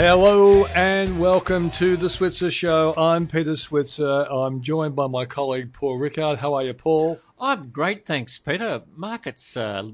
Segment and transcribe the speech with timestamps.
[0.00, 2.94] Hello and welcome to the Switzer Show.
[2.96, 4.28] I'm Peter Switzer.
[4.30, 6.38] I'm joined by my colleague Paul Rickard.
[6.38, 7.18] How are you, Paul?
[7.40, 8.82] I'm great, thanks, Peter.
[8.94, 9.88] Market's uh,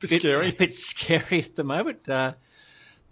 [0.00, 0.48] bit scary.
[0.48, 2.08] A bit scary at the moment.
[2.08, 2.32] Uh,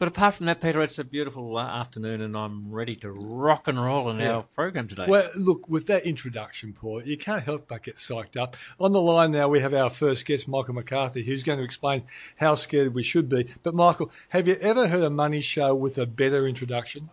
[0.02, 3.68] but apart from that, Peter, it's a beautiful uh, afternoon, and I'm ready to rock
[3.68, 4.32] and roll in Yeah.
[4.32, 5.06] our program today.
[5.06, 8.56] Well, look, with that introduction, Paul, you can't help but get psyched up.
[8.80, 12.02] On the line now, we have our first guest, Michael McCarthy, who's going to explain
[12.38, 13.46] how scared we should be.
[13.62, 17.10] But, Michael, have you ever heard a money show with a better introduction?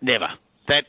[0.00, 0.34] Never.
[0.68, 0.84] That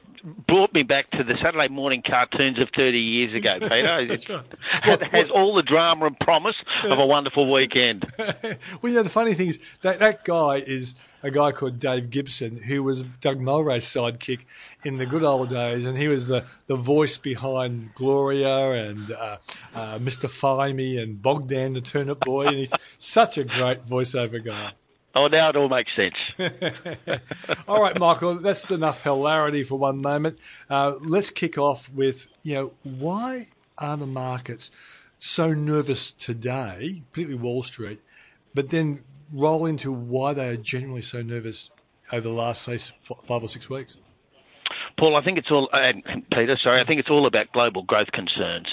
[0.47, 4.05] brought me back to the Saturday morning cartoons of 30 years ago, Peter.
[4.05, 5.03] That's It right.
[5.11, 8.05] has all the drama and promise of a wonderful weekend.
[8.17, 12.09] well, you know, the funny thing is that that guy is a guy called Dave
[12.09, 14.41] Gibson, who was Doug Mulray's sidekick
[14.83, 19.37] in the good old days, and he was the, the voice behind Gloria and uh,
[19.73, 20.29] uh, Mr.
[20.29, 24.73] Fimey and Bogdan the Turnip Boy, and he's such a great voiceover guy.
[25.19, 26.15] Oh, now it all makes sense.
[27.67, 30.39] All right, Michael, that's enough hilarity for one moment.
[30.69, 33.47] Uh, let's kick off with, you know, why
[33.77, 34.71] are the markets
[35.19, 37.99] so nervous today, particularly Wall Street,
[38.53, 39.03] but then
[39.33, 41.69] roll into why they are generally so nervous
[42.13, 43.97] over the last, say, five or six weeks?
[44.97, 48.13] Paul, I think it's all, and Peter, sorry, I think it's all about global growth
[48.13, 48.67] concerns.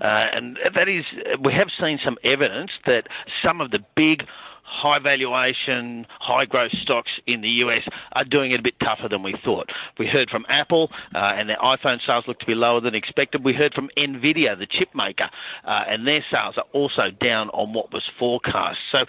[0.00, 1.04] Uh, and that is,
[1.40, 3.06] we have seen some evidence that
[3.44, 4.24] some of the big,
[4.72, 7.82] high valuation, high growth stocks in the US
[8.14, 9.68] are doing it a bit tougher than we thought.
[9.98, 13.44] We heard from Apple, uh, and their iPhone sales look to be lower than expected.
[13.44, 15.28] We heard from Nvidia, the chip maker,
[15.64, 18.78] uh, and their sales are also down on what was forecast.
[18.90, 19.04] So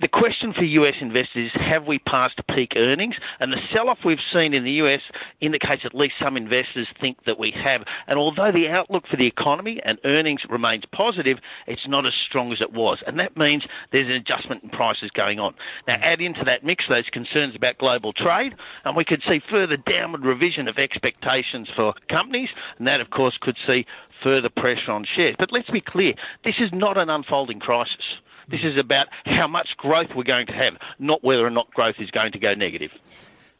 [0.00, 3.14] the question for US investors is have we passed peak earnings?
[3.40, 5.00] And the sell off we've seen in the US
[5.40, 7.82] indicates at least some investors think that we have.
[8.06, 12.52] And although the outlook for the economy and earnings remains positive, it's not as strong
[12.52, 12.98] as it was.
[13.06, 15.54] And that means there's an adjustment in prices going on.
[15.86, 19.76] Now, add into that mix those concerns about global trade, and we could see further
[19.76, 23.86] downward revision of expectations for companies, and that, of course, could see
[24.22, 25.36] further pressure on shares.
[25.38, 26.14] But let's be clear
[26.44, 28.20] this is not an unfolding crisis.
[28.48, 31.96] This is about how much growth we're going to have, not whether or not growth
[31.98, 32.90] is going to go negative.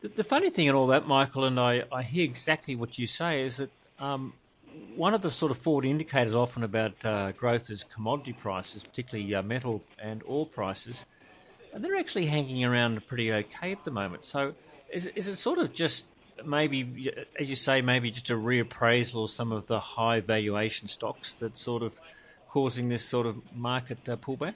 [0.01, 3.07] the, the funny thing in all that, Michael, and I, I hear exactly what you
[3.07, 4.33] say, is that um,
[4.95, 9.35] one of the sort of forward indicators often about uh, growth is commodity prices, particularly
[9.35, 11.05] uh, metal and oil prices.
[11.73, 14.25] And they're actually hanging around pretty okay at the moment.
[14.25, 14.55] So
[14.91, 16.07] is, is it sort of just
[16.45, 21.35] maybe, as you say, maybe just a reappraisal of some of the high valuation stocks
[21.35, 22.01] that's sort of
[22.49, 24.55] causing this sort of market uh, pullback?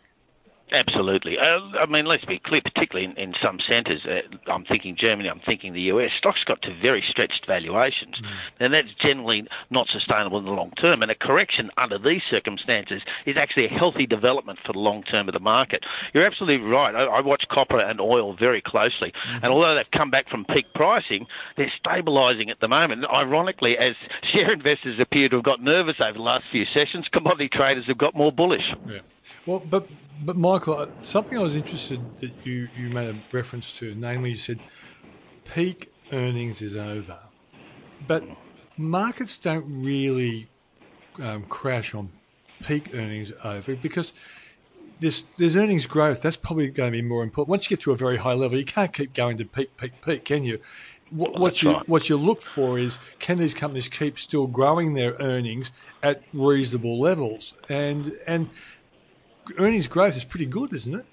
[0.72, 1.36] Absolutely.
[1.38, 4.00] Uh, I mean, let's be clear, particularly in, in some centres.
[4.04, 6.10] Uh, I'm thinking Germany, I'm thinking the US.
[6.18, 8.16] Stocks got to very stretched valuations.
[8.60, 11.02] And that's generally not sustainable in the long term.
[11.02, 15.28] And a correction under these circumstances is actually a healthy development for the long term
[15.28, 15.82] of the market.
[16.14, 16.94] You're absolutely right.
[16.94, 19.12] I, I watch copper and oil very closely.
[19.42, 21.26] And although they've come back from peak pricing,
[21.56, 23.04] they're stabilising at the moment.
[23.12, 23.94] Ironically, as
[24.32, 27.98] share investors appear to have got nervous over the last few sessions, commodity traders have
[27.98, 28.64] got more bullish.
[28.86, 29.00] Yeah.
[29.46, 29.88] Well, but
[30.22, 34.30] but Michael, uh, something I was interested that you you made a reference to, namely
[34.30, 34.60] you said
[35.44, 37.18] peak earnings is over,
[38.06, 38.24] but
[38.76, 40.48] markets don't really
[41.20, 42.10] um, crash on
[42.62, 44.12] peak earnings over because.
[45.00, 46.20] There's, there's earnings growth.
[46.20, 47.48] That's probably going to be more important.
[47.48, 49.92] Once you get to a very high level, you can't keep going to peak, peak,
[50.04, 50.60] peak, can you?
[51.10, 51.88] What, what you right.
[51.88, 57.00] what you look for is can these companies keep still growing their earnings at reasonable
[57.00, 57.54] levels?
[57.68, 58.50] And and
[59.58, 61.04] earnings growth is pretty good, isn't it?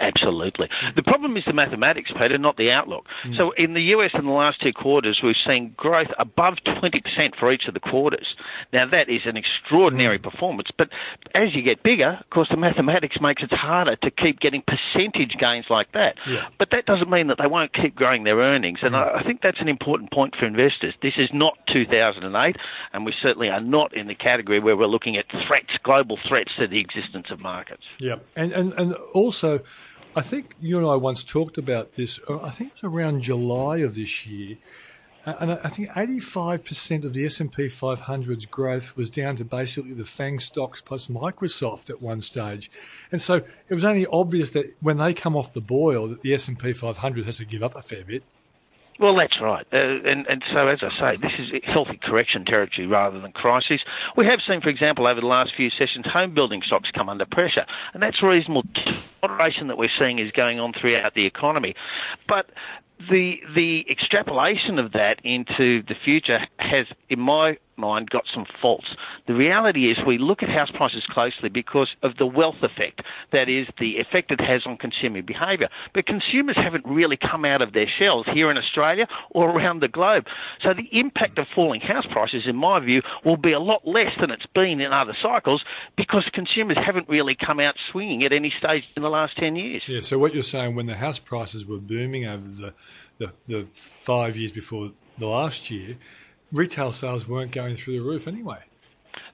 [0.00, 0.68] Absolutely.
[0.96, 3.06] The problem is the mathematics, Peter, not the outlook.
[3.22, 3.34] Hmm.
[3.34, 7.52] So in the US in the last two quarters, we've seen growth above 20% for
[7.52, 8.34] each of the quarters.
[8.72, 10.28] Now that is an extraordinary hmm.
[10.28, 10.88] performance, but
[11.34, 15.36] as you get bigger, of course, the mathematics makes it harder to keep getting percentage
[15.38, 16.16] gains like that.
[16.26, 16.48] Yeah.
[16.58, 19.40] But that doesn't mean that they won't keep growing their earnings, and I I think
[19.42, 20.94] that's an important point for investors.
[21.02, 22.56] This is not 2008,
[22.92, 26.52] and we certainly are not in the category where we're looking at threats, global threats
[26.58, 27.84] to the existence of markets.
[27.98, 29.60] Yeah, and and and also,
[30.16, 32.20] I think you and I once talked about this.
[32.28, 34.56] uh, I think it was around July of this year.
[35.26, 40.38] and I think 85% of the S&P 500's growth was down to basically the FANG
[40.38, 42.70] stocks plus Microsoft at one stage.
[43.10, 43.36] And so
[43.68, 47.24] it was only obvious that when they come off the boil that the S&P 500
[47.24, 48.22] has to give up a fair bit.
[49.00, 49.66] Well, that's right.
[49.72, 53.80] Uh, and, and so, as I say, this is healthy correction territory rather than crisis.
[54.16, 57.26] We have seen, for example, over the last few sessions, home building stocks come under
[57.26, 57.66] pressure.
[57.92, 58.62] And that's reasonable
[59.22, 61.74] moderation that we're seeing is going on throughout the economy.
[62.28, 62.50] But
[63.10, 68.86] the the extrapolation of that into the future has, in my mind, got some faults.
[69.26, 73.02] The reality is we look at house prices closely because of the wealth effect,
[73.32, 75.68] that is, the effect it has on consumer behaviour.
[75.92, 79.88] But consumers haven't really come out of their shells here in Australia or around the
[79.88, 80.26] globe.
[80.62, 84.12] So the impact of falling house prices, in my view, will be a lot less
[84.20, 85.64] than it's been in other cycles
[85.96, 89.82] because consumers haven't really come out swinging at any stage in the last 10 years.
[89.86, 92.74] Yeah, so what you're saying, when the house prices were booming over the,
[93.18, 95.96] the, the five years before the last year,
[96.52, 98.60] retail sales weren't going through the roof anyway.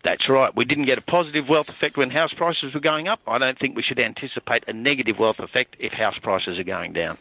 [0.02, 0.54] That's right.
[0.54, 3.20] We didn't get a positive wealth effect when house prices were going up.
[3.26, 6.94] I don't think we should anticipate a negative wealth effect if house prices are going
[6.94, 7.18] down.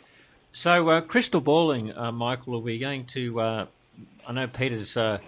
[0.52, 3.40] So, uh, crystal balling, uh, Michael, are we going to?
[3.40, 3.66] Uh,
[4.26, 5.20] I know Peter's uh,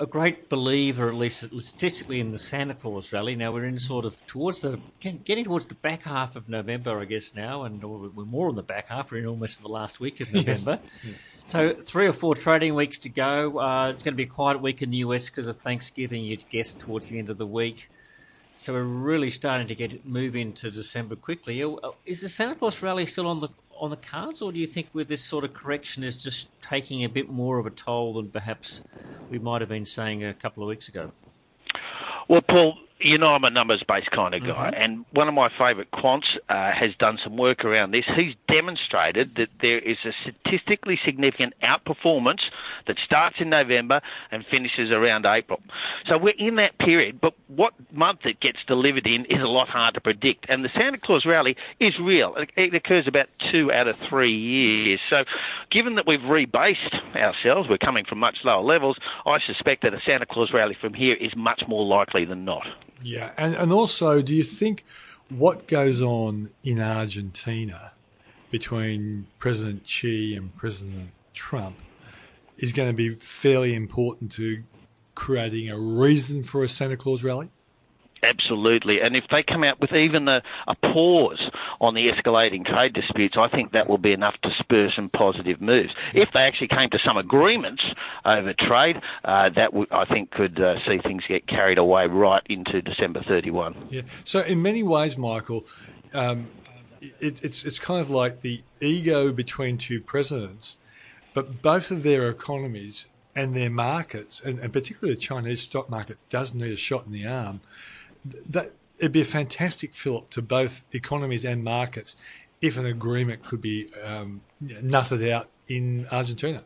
[0.00, 3.36] a great believer, at least statistically, in the Santa Claus rally.
[3.36, 7.04] Now we're in sort of towards the getting towards the back half of November, I
[7.04, 9.12] guess now, and we're more on the back half.
[9.12, 10.80] We're in almost the last week of November.
[11.04, 11.14] yes.
[11.46, 13.58] So three or four trading weeks to go.
[13.58, 16.24] Uh, it's going to be a quiet week in the US because of Thanksgiving.
[16.24, 17.90] You'd guess towards the end of the week.
[18.56, 21.60] So we're really starting to get move into December quickly.
[22.06, 23.48] Is the Santa Claus rally still on the
[23.84, 27.04] on the cards, or do you think with this sort of correction is just taking
[27.04, 28.80] a bit more of a toll than perhaps
[29.30, 31.12] we might have been saying a couple of weeks ago?
[32.26, 34.82] Well, Paul, you know I'm a numbers based kind of guy, mm-hmm.
[34.82, 38.04] and one of my favourite quants uh, has done some work around this.
[38.14, 42.42] He's demonstrated that there is a statistically significant outperformance
[42.86, 44.00] that starts in November
[44.30, 45.60] and finishes around April.
[46.06, 49.68] So we're in that period, but what month it gets delivered in is a lot
[49.68, 50.46] hard to predict.
[50.48, 52.36] And the Santa Claus rally is real.
[52.56, 55.00] It occurs about two out of three years.
[55.10, 55.24] So
[55.70, 58.96] given that we've rebased ourselves, we're coming from much lower levels,
[59.26, 62.66] I suspect that a Santa Claus rally from here is much more likely than not.
[63.04, 64.84] Yeah, and and also, do you think
[65.28, 67.92] what goes on in Argentina
[68.50, 71.76] between President Xi and President Trump
[72.56, 74.62] is going to be fairly important to
[75.14, 77.50] creating a reason for a Santa Claus rally?
[78.24, 79.00] Absolutely.
[79.00, 81.50] And if they come out with even a, a, pause
[81.80, 85.60] on the escalating trade disputes, I think that will be enough to spur some positive
[85.60, 85.90] moves.
[86.14, 87.82] If they actually came to some agreements
[88.24, 92.42] over trade, uh, that w- I think could uh, see things get carried away right
[92.48, 93.88] into December 31.
[93.90, 94.02] Yeah.
[94.24, 95.66] So, in many ways, Michael,
[96.12, 96.48] um,
[97.00, 100.76] it, it's, it's kind of like the ego between two presidents,
[101.34, 103.06] but both of their economies
[103.36, 107.12] and their markets, and, and particularly the Chinese stock market, does need a shot in
[107.12, 107.60] the arm
[108.24, 112.16] that it'd be a fantastic fillip to both economies and markets
[112.60, 116.64] if an agreement could be um, nutted out in Argentina.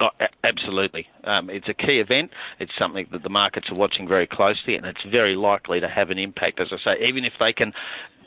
[0.00, 0.08] Oh,
[0.42, 1.06] absolutely.
[1.22, 2.32] Um, it's a key event.
[2.58, 6.10] It's something that the markets are watching very closely, and it's very likely to have
[6.10, 7.72] an impact, as I say, even if they can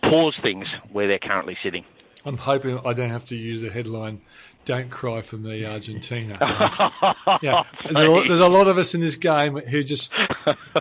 [0.01, 1.83] pause things where they're currently sitting.
[2.25, 4.21] I'm hoping I don't have to use the headline
[4.67, 6.37] "Don't cry for me, Argentina."
[7.41, 10.11] yeah, there's a, lot, of us in this game who just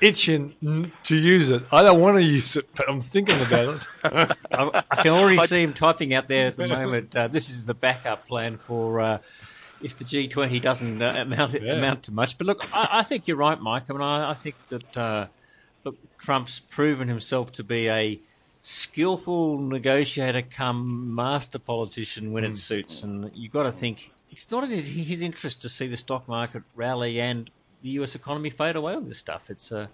[0.03, 1.63] itching to use it.
[1.71, 3.87] I don't want to use it, but I'm thinking about it.
[4.53, 7.15] I, can already see him typing out there at the moment.
[7.15, 9.01] Uh, this is the backup plan for.
[9.01, 9.19] Uh,
[9.83, 11.75] if the G20 doesn't uh, amount yeah.
[11.75, 13.85] amount to much, but look, I, I, think you're right, Mike.
[13.91, 15.27] I mean, I, I think that uh,
[15.85, 18.19] look, Trump's proven himself to be a
[18.69, 22.51] skillful negotiator come master politician when mm.
[22.51, 23.05] it suits.
[23.05, 26.27] And you've got to think it's not in his, his, interest to see the stock
[26.27, 27.49] market rally and
[27.83, 29.51] the US economy fade away with this stuff.
[29.51, 29.87] It's uh,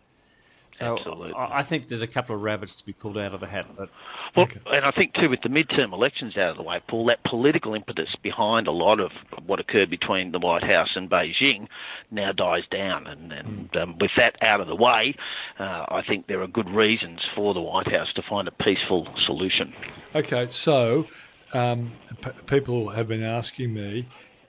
[0.73, 1.33] so Absolutely.
[1.37, 3.67] I think there's a couple of rabbits to be pulled out of the hat.
[3.77, 3.91] But
[4.35, 4.61] well, okay.
[4.67, 7.75] and I think too, with the midterm elections out of the way, Paul, that political
[7.75, 9.11] impetus behind a lot of
[9.45, 11.69] what occurred between the White House and Beijing
[12.11, 13.83] now dies down, and, and mm.
[13.83, 15.15] um, with that out of the way,
[15.59, 19.09] uh, I think there are good reasons for the White House to find a peaceful
[19.27, 19.75] solution.
[20.15, 21.07] Okay, so
[21.53, 24.07] um, p- people have been asking me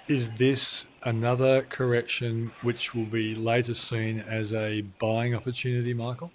[0.07, 6.31] is this another correction which will be later seen as a buying opportunity, Michael?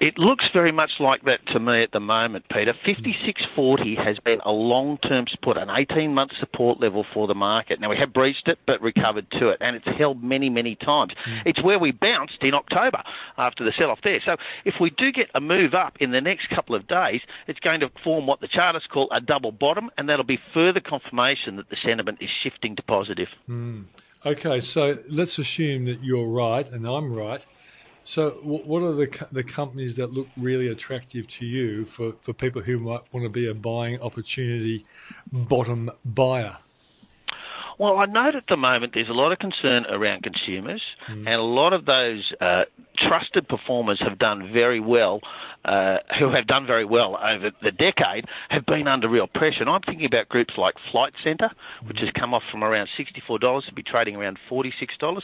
[0.00, 2.72] It looks very much like that to me at the moment, Peter.
[2.86, 7.80] 56.40 has been a long term support, an 18 month support level for the market.
[7.80, 11.12] Now, we have breached it but recovered to it, and it's held many, many times.
[11.28, 11.42] Mm.
[11.44, 13.02] It's where we bounced in October
[13.36, 14.22] after the sell off there.
[14.24, 17.60] So, if we do get a move up in the next couple of days, it's
[17.60, 21.56] going to form what the chartists call a double bottom, and that'll be further confirmation
[21.56, 23.28] that the sentiment is shifting to positive.
[23.50, 23.84] Mm.
[24.24, 27.44] Okay, so let's assume that you're right and I'm right.
[28.04, 32.62] So, what are the the companies that look really attractive to you for, for people
[32.62, 34.84] who might want to be a buying opportunity
[35.30, 36.56] bottom buyer?
[37.78, 41.18] Well, I note at the moment there's a lot of concern around consumers, mm.
[41.18, 42.64] and a lot of those uh,
[43.08, 45.20] trusted performers have done very well,
[45.64, 49.60] uh, who have done very well over the decade, have been under real pressure.
[49.60, 51.50] And I'm thinking about groups like Flight Centre,
[51.86, 55.22] which has come off from around $64 to be trading around $46.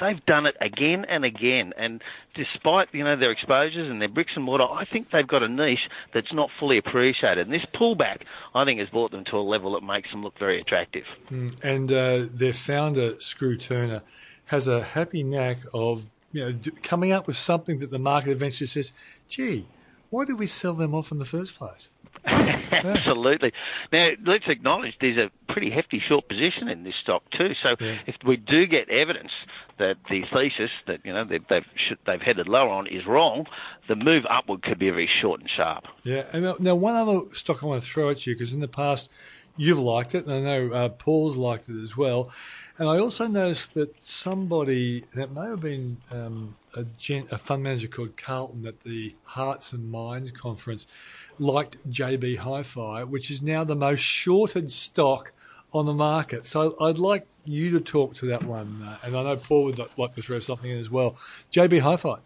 [0.00, 2.02] They've done it again and again, and
[2.34, 5.48] despite you know their exposures and their bricks and mortar, I think they've got a
[5.48, 7.46] niche that's not fully appreciated.
[7.46, 8.22] And this pullback,
[8.54, 11.04] I think, has brought them to a level that makes them look very attractive.
[11.30, 11.56] Mm.
[11.62, 14.02] And uh, their founder, Skroo Turner,
[14.46, 16.06] has a happy knack of
[16.36, 18.92] you know coming up with something that the market eventually says,
[19.28, 19.66] "Gee,
[20.10, 21.90] why did we sell them off in the first place?"
[22.26, 23.52] Absolutely.
[23.92, 27.52] Now, let's acknowledge there's a pretty hefty short position in this stock too.
[27.62, 27.98] So, yeah.
[28.06, 29.30] if we do get evidence
[29.78, 31.64] that the thesis that you know they've they've,
[32.04, 33.46] they've headed lower on is wrong,
[33.88, 35.84] the move upward could be very short and sharp.
[36.02, 36.24] Yeah.
[36.32, 39.10] And now, one other stock I want to throw at you because in the past
[39.56, 42.30] you've liked it, and I know uh, Paul's liked it as well.
[42.78, 47.62] And I also noticed that somebody that may have been um, a, gen, a, fund
[47.62, 50.86] manager called Carlton at the Hearts and Minds conference
[51.38, 55.32] liked JB Hi-Fi, which is now the most shorted stock
[55.72, 56.46] on the market.
[56.46, 59.78] So I'd like you to talk to that one, uh, and I know Paul would
[59.96, 61.16] like to throw something in as well.
[61.50, 62.18] JB Hi-Fi.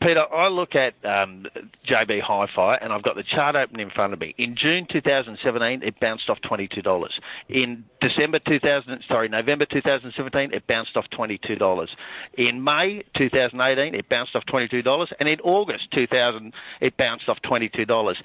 [0.00, 1.46] Peter, I look at um,
[1.86, 4.34] JB Hi-Fi, and I've got the chart open in front of me.
[4.38, 7.10] In June 2017, it bounced off $22.
[7.48, 11.88] In December 2000, sorry, November 2017, it bounced off $22.
[12.34, 18.16] In May 2018, it bounced off $22, and in August 2000, it bounced off $22.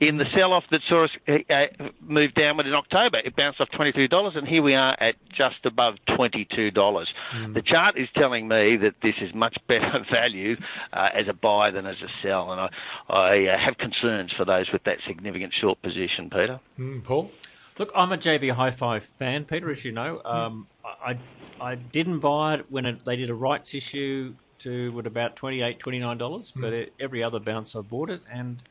[0.00, 1.64] In the sell-off that saw us uh,
[2.00, 5.94] move downward in October, it bounced off $22, and here we are at just above
[6.08, 6.72] $22.
[6.72, 7.54] Mm.
[7.54, 10.56] The chart is telling me that this is much better value.
[10.92, 12.68] Uh, as a buy than as a sell, and I,
[13.08, 16.60] I uh, have concerns for those with that significant short position, Peter.
[16.78, 17.30] Mm, Paul?
[17.78, 20.20] Look, I'm a JB Hi-Fi fan, Peter, as you know.
[20.24, 21.18] Um, I,
[21.60, 25.78] I didn't buy it when it, they did a rights issue to at about $28,
[25.78, 26.52] $29, mm.
[26.60, 28.62] but it, every other bounce I bought it, and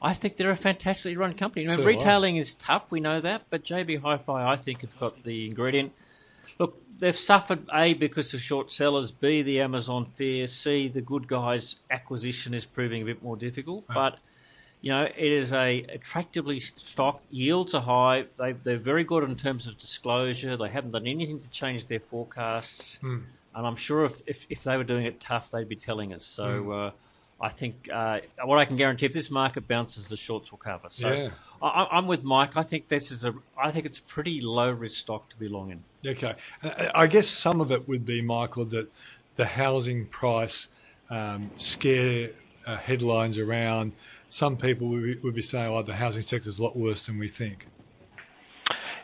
[0.00, 1.64] I think they're a fantastically run company.
[1.64, 4.96] You know, so retailing is tough, we know that, but JB Hi-Fi, I think, have
[4.98, 5.92] got the ingredient.
[6.58, 11.28] Look, they've suffered A because of short sellers, B the Amazon fear, C the good
[11.28, 13.84] guys acquisition is proving a bit more difficult.
[13.90, 13.94] Oh.
[13.94, 14.18] But
[14.80, 17.22] you know, it is a attractively stock.
[17.30, 18.26] Yields are high.
[18.38, 20.56] They they're very good in terms of disclosure.
[20.56, 22.96] They haven't done anything to change their forecasts.
[22.98, 23.18] Hmm.
[23.54, 26.24] And I'm sure if, if, if they were doing it tough, they'd be telling us.
[26.24, 26.62] So.
[26.62, 26.70] Hmm.
[26.70, 26.90] Uh,
[27.40, 30.88] I think uh, what I can guarantee if this market bounces, the shorts will cover.
[30.88, 31.30] So yeah.
[31.60, 32.56] I, am with Mike.
[32.56, 33.34] I think this is a.
[33.62, 35.84] I think it's a pretty low risk stock to be long in.
[36.06, 36.34] Okay,
[36.94, 38.90] I guess some of it would be Michael that
[39.34, 40.68] the housing price
[41.10, 42.30] um, scare
[42.66, 43.92] uh, headlines around.
[44.30, 47.04] Some people would be, would be saying, "Oh, the housing sector is a lot worse
[47.04, 47.66] than we think."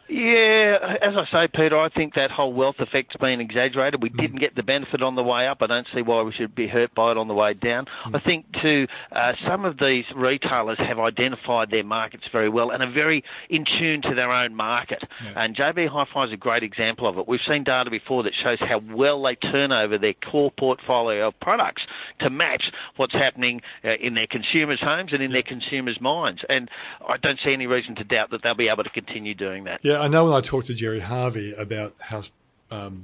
[0.08, 4.02] Yeah, as I say, Peter, I think that whole wealth effect's been exaggerated.
[4.02, 4.20] We mm.
[4.20, 5.62] didn't get the benefit on the way up.
[5.62, 7.86] I don't see why we should be hurt by it on the way down.
[8.04, 8.16] Mm.
[8.16, 12.82] I think, too, uh, some of these retailers have identified their markets very well and
[12.82, 15.02] are very in tune to their own market.
[15.22, 15.32] Yeah.
[15.36, 17.28] And JB Hi-Fi is a great example of it.
[17.28, 21.40] We've seen data before that shows how well they turn over their core portfolio of
[21.40, 21.82] products
[22.20, 25.36] to match what's happening uh, in their consumers' homes and in yeah.
[25.36, 26.44] their consumers' minds.
[26.48, 26.70] And
[27.06, 29.84] I don't see any reason to doubt that they'll be able to continue doing that.
[29.84, 31.94] Yeah, I know when I talked to Gerry Harvey about
[32.70, 33.02] um,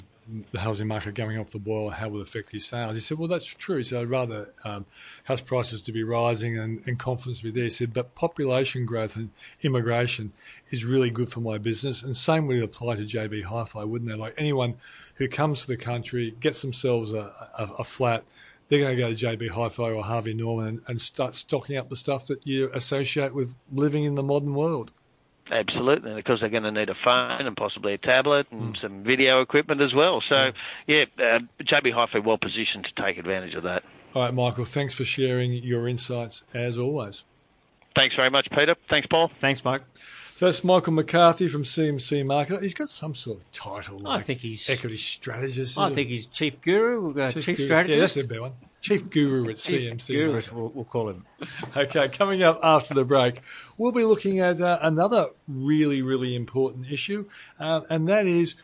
[0.52, 2.94] the housing market going off the boil, how it will affect his sales.
[2.94, 3.78] He said, well, that's true.
[3.78, 4.84] He said, I'd rather um,
[5.24, 7.64] house prices to be rising and, and confidence be there.
[7.64, 9.30] He said, but population growth and
[9.62, 10.32] immigration
[10.70, 12.02] is really good for my business.
[12.02, 14.16] And same would apply to JB Hi-Fi, wouldn't they?
[14.16, 14.74] Like anyone
[15.14, 18.24] who comes to the country, gets themselves a, a, a flat,
[18.68, 21.96] they're going to go to JB Hi-Fi or Harvey Norman and start stocking up the
[21.96, 24.92] stuff that you associate with living in the modern world.
[25.50, 28.80] Absolutely, because they're going to need a phone and possibly a tablet and mm.
[28.80, 30.22] some video equipment as well.
[30.28, 30.52] So,
[30.86, 33.82] yeah, uh, JB Hi-Fi well positioned to take advantage of that.
[34.14, 37.24] All right, Michael, thanks for sharing your insights as always.
[37.94, 38.76] Thanks very much, Peter.
[38.88, 39.30] Thanks, Paul.
[39.40, 39.82] Thanks, Mike.
[40.38, 42.62] So that's Michael McCarthy from CMC Market.
[42.62, 43.98] He's got some sort of title.
[43.98, 45.76] Like I think he's equity strategist.
[45.76, 47.66] I think he's chief guru, uh, chief, chief guru.
[47.66, 47.96] strategist.
[47.96, 48.52] Yeah, that's the big one.
[48.80, 50.06] Chief guru at CMC.
[50.06, 51.24] Chief guru, we'll, we'll, call him.
[51.76, 53.40] okay, coming up after the break,
[53.76, 58.54] we'll be looking at uh, another really, really important issue, uh, and that is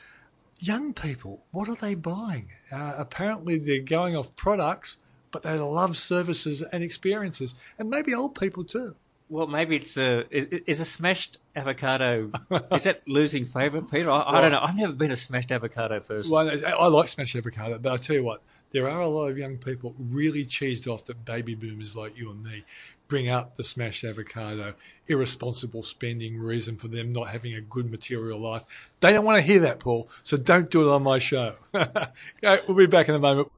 [0.58, 1.44] young people.
[1.50, 2.48] What are they buying?
[2.72, 4.98] Uh, apparently, they're going off products,
[5.30, 8.96] but they love services and experiences, and maybe old people too.
[9.30, 12.30] Well, maybe it's a is, is a smashed avocado.
[12.72, 14.10] is that losing favour, Peter?
[14.10, 14.60] I, I, don't know.
[14.60, 16.30] I've never been a smashed avocado person.
[16.30, 18.42] Well, I like smashed avocado, but I tell you what,
[18.74, 22.28] there are a lot of young people really cheesed off that baby boomers like you
[22.28, 22.64] and me
[23.06, 24.74] bring up the smashed avocado,
[25.06, 28.90] irresponsible spending, reason for them not having a good material life.
[28.98, 30.08] They don't want to hear that, Paul.
[30.24, 31.54] So don't do it on my show.
[31.72, 33.48] we'll be back in a moment.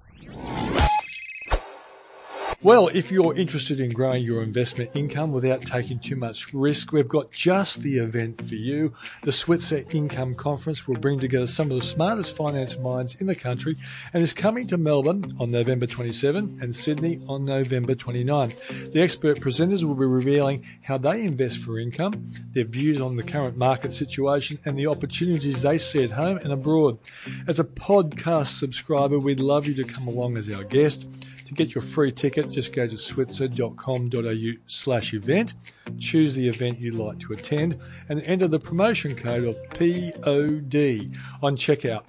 [2.66, 7.06] Well, if you're interested in growing your investment income without taking too much risk, we've
[7.06, 8.92] got just the event for you.
[9.22, 13.36] The Switzer Income Conference will bring together some of the smartest finance minds in the
[13.36, 13.76] country
[14.12, 18.48] and is coming to Melbourne on November 27 and Sydney on November 29.
[18.90, 23.22] The expert presenters will be revealing how they invest for income, their views on the
[23.22, 26.98] current market situation, and the opportunities they see at home and abroad.
[27.46, 31.06] As a podcast subscriber, we'd love you to come along as our guest.
[31.46, 35.54] To get your free ticket, just go to switzer.com.au slash event,
[35.96, 41.56] choose the event you'd like to attend, and enter the promotion code of POD on
[41.56, 42.02] checkout.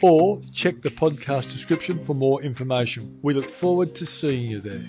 [0.00, 3.18] Or check the podcast description for more information.
[3.22, 4.86] We look forward to seeing you there.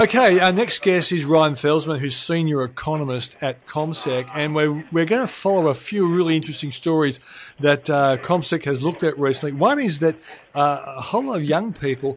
[0.00, 5.04] Okay, our next guest is Ryan Felsman, who's senior economist at CommSec, and we're, we're
[5.04, 7.18] going to follow a few really interesting stories
[7.58, 9.58] that uh, CommSec has looked at recently.
[9.58, 10.14] One is that
[10.54, 12.16] uh, a whole lot of young people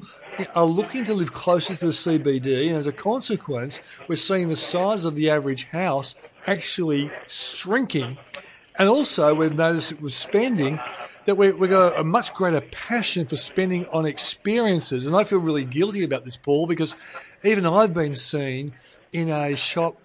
[0.54, 4.56] are looking to live closer to the CBD, and as a consequence, we're seeing the
[4.56, 6.14] size of the average house
[6.46, 8.20] actually shrinking.
[8.76, 10.80] And also, we've noticed it with spending
[11.26, 15.06] that we, we've got a much greater passion for spending on experiences.
[15.08, 16.96] And I feel really guilty about this, Paul, because
[17.44, 18.74] even I've been seen
[19.12, 19.98] in a shop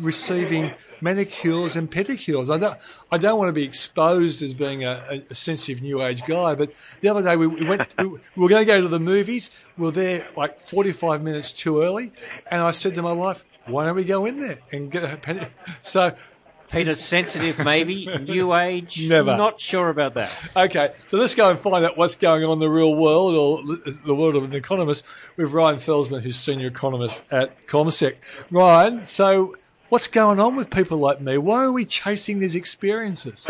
[0.00, 2.54] receiving manicures and pedicures.
[2.54, 2.78] I don't,
[3.12, 6.72] I don't want to be exposed as being a, a sensitive new age guy, but
[7.00, 9.50] the other day we, we went, we, we, were going to go to the movies.
[9.76, 12.12] We were there like 45 minutes too early.
[12.50, 15.16] And I said to my wife, why don't we go in there and get a
[15.16, 15.50] pedicure?
[15.82, 16.14] So
[16.74, 19.08] Peter, sensitive maybe, new age.
[19.08, 19.36] Never.
[19.36, 20.50] Not sure about that.
[20.56, 23.76] Okay, so let's go and find out what's going on in the real world or
[24.04, 25.04] the world of an economist
[25.36, 28.16] with Ryan Felsman, who's senior economist at CommSec.
[28.50, 29.54] Ryan, so
[29.88, 31.38] what's going on with people like me?
[31.38, 33.48] Why are we chasing these experiences?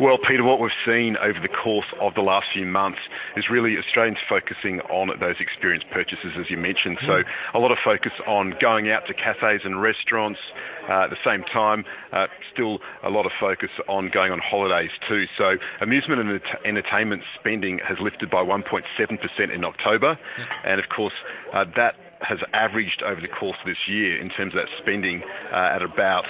[0.00, 3.00] Well, Peter, what we've seen over the course of the last few months
[3.36, 6.98] is really Australians focusing on those experience purchases, as you mentioned.
[7.06, 7.22] So,
[7.54, 10.40] a lot of focus on going out to cafes and restaurants.
[10.88, 14.90] Uh, at the same time, uh, still a lot of focus on going on holidays
[15.08, 15.26] too.
[15.38, 20.18] So, amusement and entertainment spending has lifted by 1.7% in October,
[20.64, 21.14] and of course,
[21.52, 25.22] uh, that has averaged over the course of this year in terms of that spending
[25.52, 26.24] uh, at about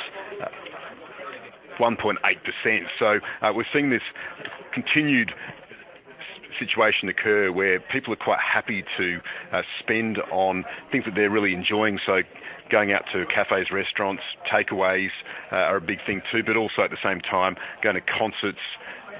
[1.79, 2.17] 1.8%.
[2.99, 4.03] So uh, we're seeing this
[4.73, 5.33] continued
[6.59, 9.19] situation occur where people are quite happy to
[9.53, 11.99] uh, spend on things that they're really enjoying.
[12.07, 12.21] So
[12.71, 15.11] going out to cafes, restaurants, takeaways
[15.51, 18.63] uh, are a big thing too, but also at the same time going to concerts,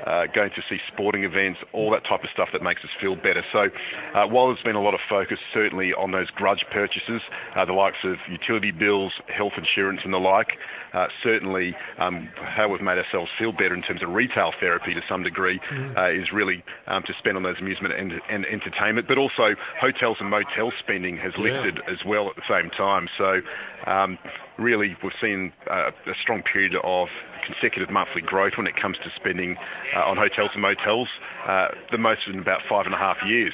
[0.07, 3.17] uh, going to see sporting events, all that type of stuff that makes us feel
[3.17, 3.45] better.
[3.53, 3.71] So,
[4.15, 7.23] uh, while there's been a lot of focus certainly on those grudge purchases,
[7.55, 10.59] uh, the likes of utility bills, health insurance, and the like,
[10.93, 15.03] uh, certainly um, how we've made ourselves feel better in terms of retail therapy to
[15.09, 16.21] some degree mm.
[16.21, 20.29] is really um, to spend on those amusement and, and, entertainment, but also hotels and
[20.29, 21.45] motel spending has yeah.
[21.45, 23.09] lifted as well at the same time.
[23.17, 23.41] So,
[23.87, 24.19] um,
[24.59, 27.09] really, we've seen uh, a strong period of
[27.43, 29.57] consecutive monthly growth when it comes to spending
[29.97, 31.09] uh, on hotels and motels,
[31.47, 33.53] uh, the most in about five and a half years.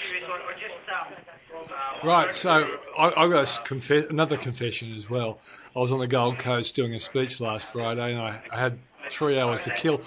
[2.04, 5.40] Right, so I, I got confess, another confession as well.
[5.74, 8.78] I was on the Gold Coast doing a speech last Friday, and I, I had
[9.10, 10.00] three hours to kill.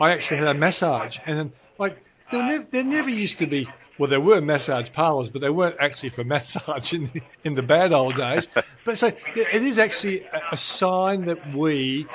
[0.00, 3.68] I actually had a massage, and then, like there never, there never used to be.
[3.98, 7.62] Well, there were massage parlours, but they weren't actually for massage in the, in the
[7.62, 8.46] bad old days.
[8.84, 12.06] But so it is actually a, a sign that we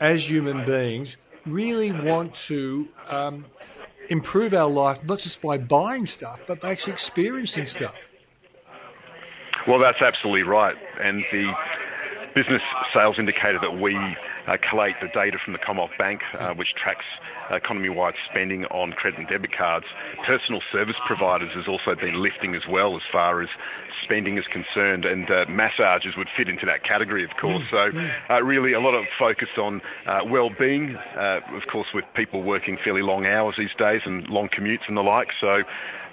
[0.00, 3.46] as human beings, really want to um,
[4.08, 8.10] improve our life, not just by buying stuff, but by actually experiencing stuff.
[9.66, 10.76] Well, that's absolutely right.
[11.00, 11.52] And the
[12.34, 12.62] business
[12.94, 13.94] sales indicator that we
[14.56, 17.04] collate the data from the Commonwealth Bank, uh, which tracks
[17.50, 19.86] economy-wide spending on credit and debit cards.
[20.26, 23.48] Personal service providers has also been lifting as well as far as
[24.04, 27.62] spending is concerned, and uh, massages would fit into that category, of course.
[27.72, 32.04] Mm, so, uh, really, a lot of focus on uh, well-being, uh, of course, with
[32.14, 35.28] people working fairly long hours these days and long commutes and the like.
[35.40, 35.62] So,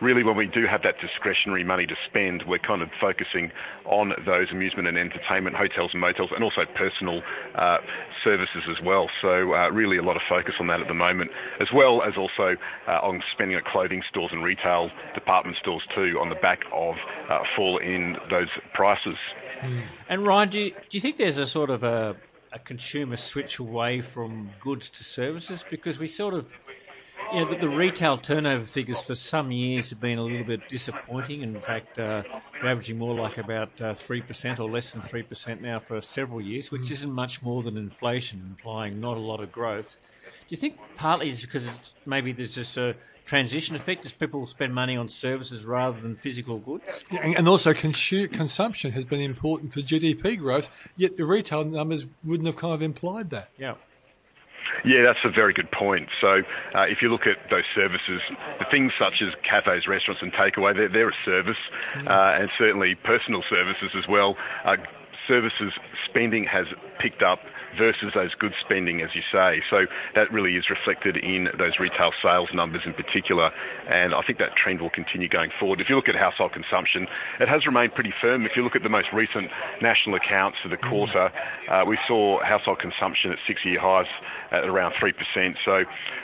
[0.01, 3.51] really, when we do have that discretionary money to spend, we're kind of focusing
[3.85, 7.21] on those amusement and entertainment, hotels and motels, and also personal
[7.55, 7.77] uh,
[8.25, 9.07] services as well.
[9.21, 12.17] So, uh, really, a lot of focus on that at the moment, as well as
[12.17, 12.57] also
[12.87, 16.95] on spending at clothing stores and retail department stores too, on the back of
[17.55, 19.15] fall in those prices.
[19.61, 19.81] Mm.
[20.09, 22.15] And Ryan, do you, do you think there's a sort of a,
[22.51, 25.63] a consumer switch away from goods to services?
[25.69, 26.51] Because we sort of
[27.33, 30.67] you know, the, the, retail turnover figures for some years have been a little bit
[30.69, 31.41] disappointing.
[31.41, 32.23] In fact, uh,
[32.61, 36.71] we're averaging more like about uh, 3% or less than 3% now for several years,
[36.71, 39.97] which isn't much more than inflation, implying not a lot of growth.
[40.25, 41.67] Do you think partly it's because
[42.05, 46.59] maybe there's just a transition effect as people spend money on services rather than physical
[46.59, 47.03] goods?
[47.11, 52.07] Yeah, and also consu- consumption has been important for GDP growth, yet the retail numbers
[52.23, 53.49] wouldn't have kind of implied that.
[53.57, 53.75] Yeah.
[54.83, 56.09] Yeah, that's a very good point.
[56.19, 56.41] So,
[56.75, 58.21] uh, if you look at those services,
[58.59, 61.61] the things such as cafes, restaurants, and takeaway, they're, they're a service,
[61.97, 62.07] mm.
[62.07, 64.35] uh, and certainly personal services as well.
[64.65, 64.77] Uh,
[65.27, 65.73] services
[66.07, 66.65] spending has
[66.99, 67.39] picked up
[67.77, 69.61] versus those goods spending, as you say.
[69.69, 69.85] So
[70.15, 73.51] that really is reflected in those retail sales numbers in particular,
[73.89, 75.81] and I think that trend will continue going forward.
[75.81, 77.07] If you look at household consumption,
[77.39, 78.45] it has remained pretty firm.
[78.45, 79.49] If you look at the most recent
[79.81, 81.31] national accounts for the quarter,
[81.69, 84.07] uh, we saw household consumption at six-year highs
[84.51, 85.55] at around 3%.
[85.63, 85.83] So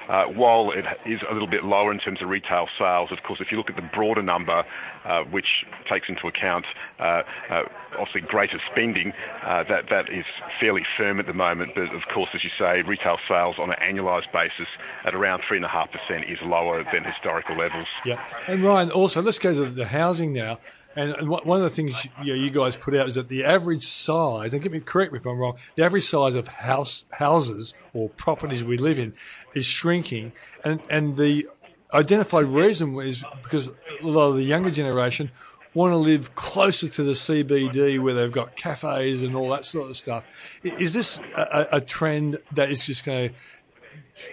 [0.10, 3.40] uh, while it is a little bit lower in terms of retail sales, of course,
[3.42, 4.64] if you look at the broader number,
[5.06, 6.66] uh, which takes into account
[7.00, 7.64] uh, uh,
[8.02, 9.14] obviously greater spending,
[9.46, 10.26] uh, that that is
[10.60, 11.72] fairly firm at the moment.
[11.76, 14.68] But of course, as you say, retail sales on an annualised basis
[15.06, 17.88] at around three and a half percent is lower than historical levels.
[18.06, 20.60] Yeah, and Ryan, also let's go to the housing now.
[20.96, 23.86] And, one of the things you, know, you, guys put out is that the average
[23.86, 27.74] size, and get me correct me if I'm wrong, the average size of house houses
[27.94, 29.14] or properties we live in
[29.54, 30.34] is shrinking,
[30.66, 31.48] and and the
[31.94, 35.32] identified reason is because a lot of the younger generation
[35.74, 39.90] want to live closer to the CBD where they've got cafes and all that sort
[39.90, 40.26] of stuff.
[40.64, 43.34] Is this a, a trend that is just going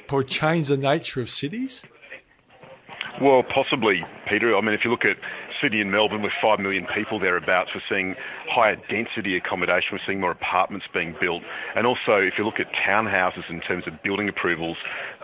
[0.09, 1.85] to change the nature of cities?
[3.21, 4.57] Well, possibly, Peter.
[4.57, 5.17] I mean, if you look at
[5.61, 8.15] city in Melbourne with 5 million people thereabouts, we're seeing
[8.49, 11.43] higher density accommodation, we're seeing more apartments being built.
[11.75, 14.77] And also, if you look at townhouses in terms of building approvals,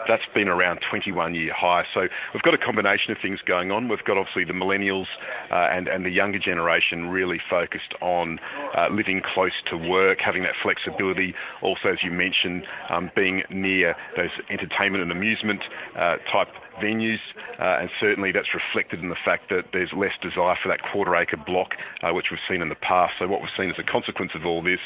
[0.06, 1.84] that's been around 21 year high.
[1.94, 3.88] So we've got a combination of things going on.
[3.88, 5.06] We've got obviously the millennials
[5.50, 8.38] uh, and, and the younger generation really focused on
[8.76, 11.34] uh, living close to work, having that flexibility.
[11.62, 15.62] Also, as you mentioned, um, being near those entertainment and amusement
[15.96, 16.48] uh, type
[16.80, 17.20] venues,
[17.58, 21.14] uh, and certainly that's reflected in the fact that there's less desire for that quarter
[21.16, 23.14] acre block, uh, which we've seen in the past.
[23.18, 24.80] So what we've seen as a consequence of all this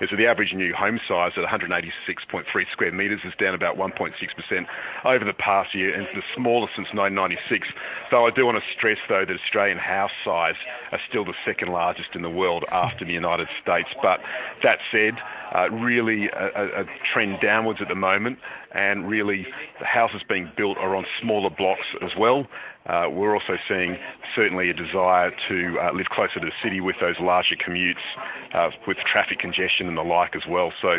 [0.00, 4.66] is that the average new home size at 186.3 square metres is down about 1.6%
[5.04, 7.68] over the past year, and the smallest since 1996.
[8.10, 10.56] Though I do want to stress, though, that Australian house size
[10.92, 13.88] are still the second largest in the world after the United States.
[14.02, 14.20] But
[14.62, 15.14] that said,
[15.54, 18.38] uh, really a, a, trend downwards at the moment,
[18.72, 19.46] and really
[19.78, 22.46] the houses being built are on smaller blocks as well.
[22.86, 23.96] Uh, we're also seeing
[24.36, 28.04] certainly a desire to uh, live closer to the city with those larger commutes,
[28.52, 30.70] uh, with traffic congestion and the like as well.
[30.82, 30.98] So,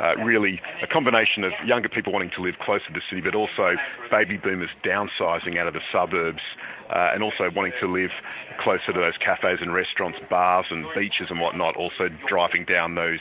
[0.00, 3.34] uh, really, a combination of younger people wanting to live closer to the city, but
[3.34, 3.76] also
[4.10, 6.42] baby boomers downsizing out of the suburbs.
[6.88, 8.12] Uh, and also wanting to live
[8.60, 13.18] closer to those cafes and restaurants, bars and beaches and whatnot, also driving down those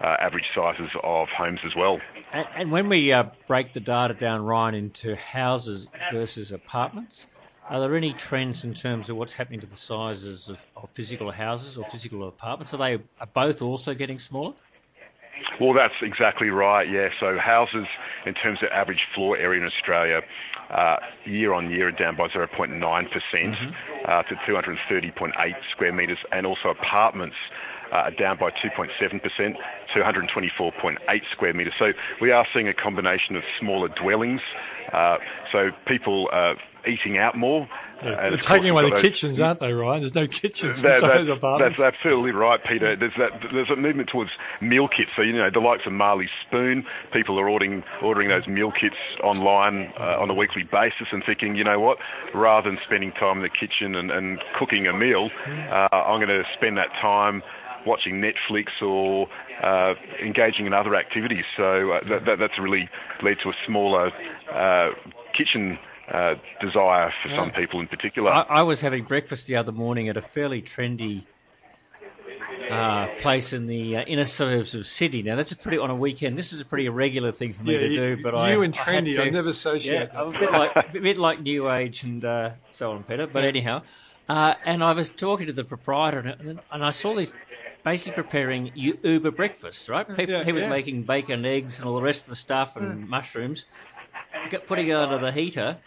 [0.00, 1.98] uh, average sizes of homes as well.
[2.32, 3.12] And, and when we
[3.48, 7.26] break the data down, Ryan, into houses versus apartments,
[7.68, 11.30] are there any trends in terms of what's happening to the sizes of, of physical
[11.30, 12.72] houses or physical apartments?
[12.72, 14.54] Are they are both also getting smaller?
[15.60, 16.88] Well, that's exactly right.
[16.88, 17.08] Yeah.
[17.20, 17.86] So houses,
[18.26, 20.22] in terms of average floor area in Australia,
[20.70, 23.70] uh, year on year are down by 0.9% mm-hmm.
[24.04, 25.32] uh, to 230.8
[25.72, 27.36] square metres, and also apartments
[27.92, 29.54] uh, down by 2.7%
[29.94, 31.72] to 124.8 square metres.
[31.78, 34.40] So we are seeing a combination of smaller dwellings.
[34.92, 35.18] Uh,
[35.52, 36.54] so people uh,
[36.88, 37.68] eating out more.
[38.02, 40.00] Yeah, they're taking away the those, kitchens, aren't they, Ryan?
[40.00, 41.78] There's no kitchens that, in those apartments.
[41.78, 42.94] That's absolutely right, Peter.
[42.94, 43.48] There's that.
[43.52, 45.10] There's a movement towards meal kits.
[45.16, 48.96] So you know, the likes of Marley Spoon, people are ordering ordering those meal kits
[49.22, 51.98] online uh, on a weekly basis and thinking, you know what,
[52.34, 56.28] rather than spending time in the kitchen and, and cooking a meal, uh, I'm going
[56.28, 57.42] to spend that time
[57.86, 59.28] watching Netflix or
[59.62, 61.44] uh, engaging in other activities.
[61.56, 62.88] So uh, that, that, that's really
[63.22, 64.12] led to a smaller
[64.52, 64.90] uh,
[65.36, 65.78] kitchen
[66.12, 68.30] uh, desire for some people in particular.
[68.30, 71.24] I, I was having breakfast the other morning at a fairly trendy
[72.70, 75.22] uh, place in the uh, inner suburbs of Sydney.
[75.22, 76.36] Now that's a pretty on a weekend.
[76.36, 78.22] This is a pretty irregular thing for me Yeah, to you- do.
[78.22, 80.52] But you I, and I had trendy, to- I never associate Yeah, I'm a bit
[80.52, 83.26] like a bit like New Age and uh, so on, Peter.
[83.26, 83.82] But anyhow,
[84.28, 87.32] uh, and I was talking to the proprietor, and, and I saw this
[87.84, 89.88] basically preparing Uber breakfast.
[89.88, 90.68] Right, People, Yeah, he was yeah.
[90.70, 93.64] making bacon, eggs, and all the rest of the stuff, and mushrooms,
[94.66, 95.78] putting it under the heater.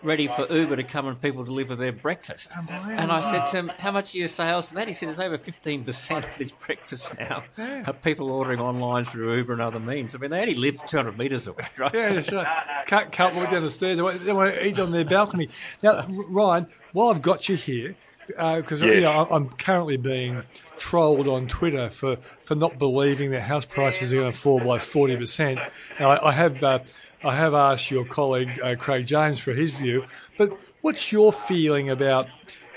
[0.00, 2.52] Ready for Uber to come and people deliver their breakfast.
[2.70, 4.70] And I said to him, How much are your sales?
[4.70, 7.42] And that he said, It's over 15% of his breakfast now.
[7.58, 10.14] Are people ordering online through Uber and other means.
[10.14, 11.92] I mean, they only live 200 metres away, right?
[11.92, 12.46] Yeah, that's right.
[12.86, 13.96] Can't, can't walk down the stairs.
[13.98, 15.48] They want, they want to eat on their balcony.
[15.82, 17.96] Now, Ryan, while I've got you here,
[18.28, 20.42] because you know, I'm currently being
[20.76, 24.78] trolled on Twitter for, for not believing that house prices are going to fall by
[24.78, 25.70] 40%.
[25.98, 26.80] Now, I, I have uh,
[27.24, 30.04] I have asked your colleague uh, Craig James for his view,
[30.36, 32.26] but what's your feeling about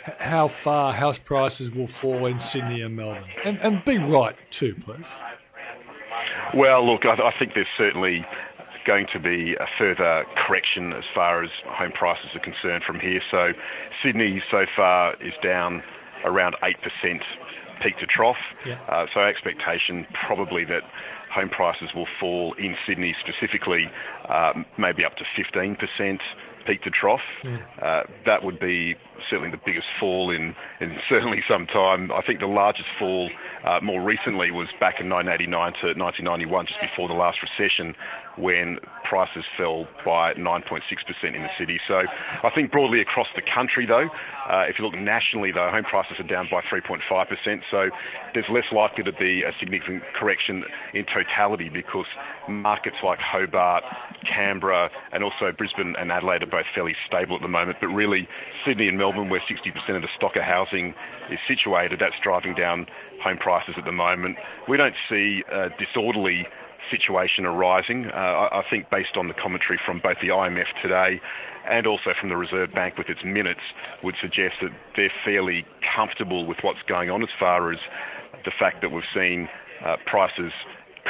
[0.08, 3.30] h- how far house prices will fall in Sydney and Melbourne?
[3.46, 5.16] And, and be right too, please.
[6.56, 8.26] Well, look, I, I think there's certainly
[8.86, 13.22] going to be a further correction as far as home prices are concerned from here.
[13.30, 13.54] So
[14.04, 15.84] Sydney so far is down
[16.24, 17.22] around 8%
[17.82, 18.38] peak to trough.
[18.66, 18.80] Yeah.
[18.88, 20.84] Uh, so expectation probably that
[21.32, 23.90] home prices will fall in Sydney specifically,
[24.30, 26.20] um, maybe up to 15%
[26.66, 27.22] peak to trough.
[27.82, 28.96] Uh, that would be
[29.30, 32.12] certainly the biggest fall in, in certainly some time.
[32.12, 33.30] I think the largest fall
[33.66, 37.96] uh, more recently was back in 1989 to 1991, just before the last recession,
[38.38, 40.82] when prices fell by 9.6%
[41.24, 41.80] in the city.
[41.88, 42.04] So
[42.44, 44.10] I think broadly across the country, though,
[44.50, 47.62] uh, if you look nationally, though, home prices are down by 3.5%.
[47.70, 47.90] So
[48.34, 50.64] there's less likely to be a significant correction
[50.94, 52.06] in totality because
[52.48, 53.84] markets like Hobart,
[54.24, 57.78] Canberra, and also Brisbane and Adelaide are both fairly stable at the moment.
[57.82, 58.28] But really,
[58.66, 60.94] Sydney and Melbourne, where 60% of the stock of housing
[61.30, 62.88] is situated, that's driving down
[63.22, 64.38] home prices at the moment.
[64.68, 66.48] We don't see a disorderly
[66.90, 68.08] situation arising.
[68.08, 71.22] Uh, I, think based on the commentary from both the IMF today
[71.70, 73.62] and also from the Reserve Bank with its minutes
[74.04, 75.66] would suggest that they're fairly
[75.96, 77.80] comfortable with what's going on as far as
[78.46, 79.48] the fact that we've seen
[79.86, 80.52] uh, prices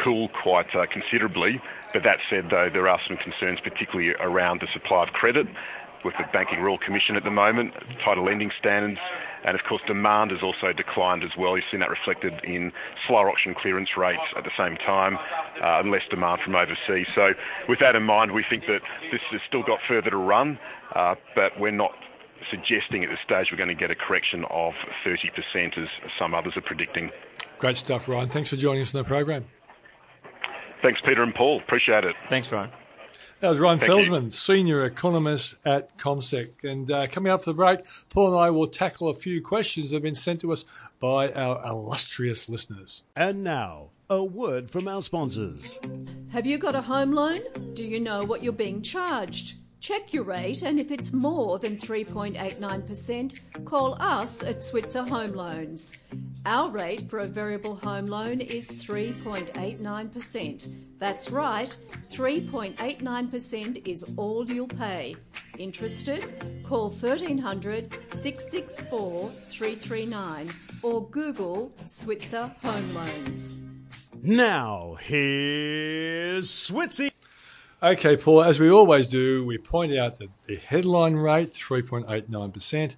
[0.03, 1.61] cool quite uh, considerably.
[1.93, 5.47] But that said, though, there are some concerns, particularly around the supply of credit
[6.03, 8.99] with the Banking Royal Commission at the moment, tighter lending standards,
[9.43, 11.55] and of course demand has also declined as well.
[11.55, 12.71] You've seen that reflected in
[13.07, 15.17] slower auction clearance rates at the same time,
[15.61, 17.07] uh, and less demand from overseas.
[17.13, 17.33] So
[17.67, 20.59] with that in mind, we think that this has still got further to run,
[20.95, 21.91] uh, but we're not
[22.49, 24.73] suggesting at this stage we're going to get a correction of
[25.05, 25.87] 30% as
[26.17, 27.11] some others are predicting.
[27.59, 28.29] Great stuff, Ryan.
[28.29, 29.45] Thanks for joining us on the program.
[30.81, 31.59] Thanks, Peter and Paul.
[31.59, 32.15] Appreciate it.
[32.27, 32.71] Thanks, Ryan.
[33.41, 34.11] That was Ryan Thank you.
[34.11, 36.63] Felsman, senior economist at CommSec.
[36.63, 39.89] And uh, coming up for the break, Paul and I will tackle a few questions
[39.89, 40.63] that have been sent to us
[40.99, 43.01] by our illustrious listeners.
[43.15, 45.79] And now, a word from our sponsors.
[46.31, 47.39] Have you got a home loan?
[47.73, 49.55] Do you know what you're being charged?
[49.81, 55.97] Check your rate, and if it's more than 3.89%, call us at Switzer Home Loans.
[56.45, 60.99] Our rate for a variable home loan is 3.89%.
[60.99, 61.75] That's right,
[62.09, 65.15] 3.89% is all you'll pay.
[65.57, 66.61] Interested?
[66.63, 70.51] Call 1300 664 339
[70.83, 73.55] or Google Switzer Home Loans.
[74.21, 77.10] Now, here's Switzy.
[77.83, 82.95] Okay, Paul, as we always do, we point out that the headline rate, 3.89%,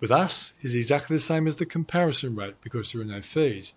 [0.00, 3.74] with us is exactly the same as the comparison rate because there are no fees.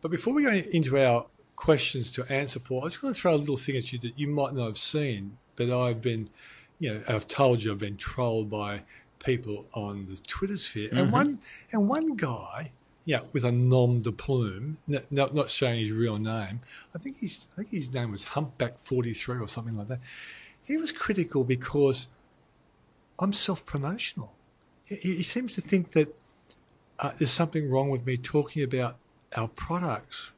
[0.00, 3.34] But before we go into our questions to answer, Paul, I just want to throw
[3.34, 6.30] a little thing at you that you might not have seen, but I've been,
[6.80, 8.82] you know, I've told you I've been trolled by
[9.20, 11.10] people on the Twitter sphere, and mm-hmm.
[11.12, 11.38] one
[11.70, 12.72] and one guy,
[13.06, 16.60] yeah, with a nom de plume, no, no, not showing his real name.
[16.92, 20.00] I think he's, I think his name was Humpback Forty Three or something like that.
[20.64, 22.08] He was critical because
[23.20, 24.34] I'm self-promotional.
[24.84, 26.20] He, he seems to think that
[26.98, 28.96] uh, there's something wrong with me talking about
[29.36, 30.32] our products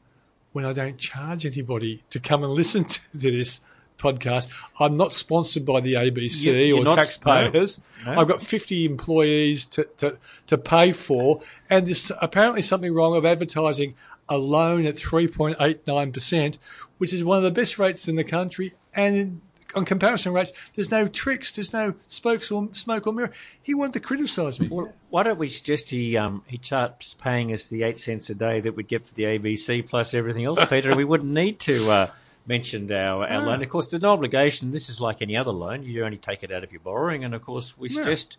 [0.52, 3.62] when I don't charge anybody to come and listen to this
[3.98, 4.48] podcast.
[4.80, 7.80] I'm not sponsored by the ABC You- or taxpayers.
[8.06, 8.20] no, no.
[8.20, 13.26] I've got 50 employees to, to, to pay for, and there's apparently something wrong of
[13.26, 13.94] advertising
[14.28, 16.58] a loan at 3.89%,
[16.98, 19.40] which is one of the best rates in the country and
[19.74, 20.52] on comparison rates.
[20.74, 21.52] There's no tricks.
[21.52, 23.32] There's no spokes or smoke or mirror.
[23.62, 24.68] He wanted to criticise me.
[24.68, 28.34] Well, why don't we suggest he um, he starts paying us the eight cents a
[28.34, 31.58] day that we'd get for the ABC plus everything else, Peter, and we wouldn't need
[31.60, 32.10] to uh,
[32.48, 33.62] mention our, our loan.
[33.62, 34.70] Of course, there's no obligation.
[34.70, 35.84] This is like any other loan.
[35.84, 38.38] You only take it out of your borrowing, and of course, we suggest,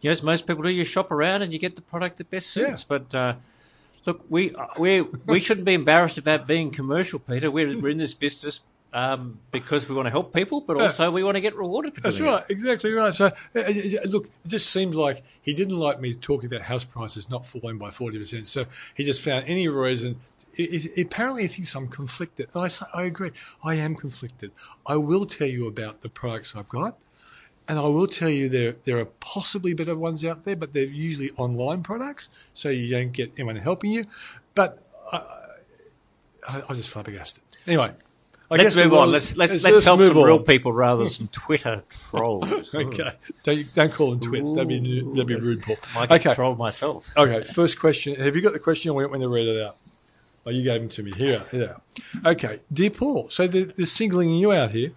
[0.00, 2.28] you know, as most people do, you shop around and you get the product that
[2.28, 2.82] best suits.
[2.82, 2.98] Yeah.
[2.98, 3.34] But uh,
[4.04, 7.50] look, we we we shouldn't be embarrassed about being commercial, Peter.
[7.50, 8.60] We're, we're in this business.
[8.92, 12.00] Um, because we want to help people, but also we want to get rewarded for
[12.00, 12.32] That's doing it.
[12.32, 13.12] right, exactly right.
[13.12, 13.72] So, uh, uh,
[14.04, 17.76] look, it just seems like he didn't like me talking about house prices not falling
[17.76, 18.46] by 40%.
[18.46, 20.20] So he just found any reason.
[20.56, 22.48] It, it, apparently, he thinks I'm conflicted.
[22.54, 23.32] And I, say, I agree.
[23.62, 24.52] I am conflicted.
[24.86, 26.98] I will tell you about the products I've got.
[27.66, 30.82] And I will tell you there there are possibly better ones out there, but they're
[30.84, 34.04] usually online products, so you don't get anyone helping you.
[34.54, 35.16] But I,
[36.46, 37.42] I, I was just flabbergasted.
[37.66, 37.92] Anyway,
[38.50, 39.10] I Let's move on.
[39.10, 42.74] Let's let's, let's, let's help some real people rather than some Twitter trolls.
[42.74, 43.12] Okay,
[43.44, 44.54] don't, don't call them twits.
[44.54, 45.76] That'd be that'd be rude, Paul.
[45.96, 47.10] I Okay, trolled myself.
[47.16, 47.42] okay.
[47.44, 48.14] First question.
[48.16, 48.90] Have you got the question?
[48.90, 49.76] Or want me to read it out?
[50.46, 51.12] Oh, you gave them to me.
[51.16, 51.76] Here, here.
[52.24, 53.28] Okay, dear Paul.
[53.30, 54.92] So they're, they're singling you out here.